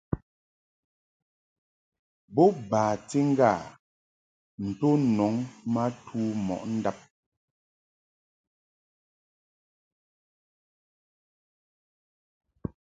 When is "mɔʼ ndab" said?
6.45-6.97